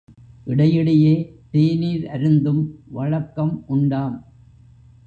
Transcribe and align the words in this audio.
இடையிடையே 0.45 1.13
தேநீர் 1.51 2.05
அருந்தும் 2.07 2.63
வழக்கம் 2.87 3.63
உண்டாம். 3.67 4.17